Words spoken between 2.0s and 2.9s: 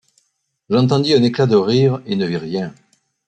et ne vis rien.